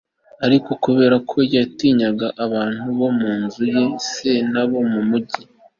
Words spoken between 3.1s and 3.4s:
mu